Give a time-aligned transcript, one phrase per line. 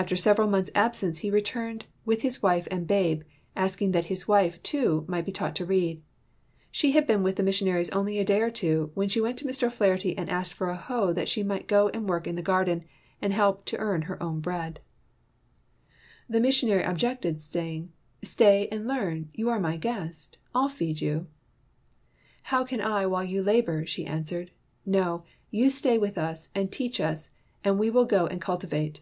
[0.00, 3.20] After several months' absence he returned with his wife and babe,
[3.54, 6.00] asking that his wife, too, might be taught to read.
[6.70, 9.44] She had been with the missionaries only a day or two when she went to
[9.44, 9.64] Mr.
[9.64, 12.40] O 'Flaherty to ask for a hoe that she might go and work in the
[12.40, 12.82] garden
[13.20, 14.80] and help to earn her own bread.
[16.28, 17.92] 167 WHITE MAN OF WORK The missionary objected, saying:
[18.24, 21.26] "Stay and learn, you are my guest; I'll feed you."
[22.44, 24.48] "How can I while you labor," she an swered.
[24.86, 27.32] "No, you stay with us, and teach us,
[27.62, 29.00] and we will go and cultivate.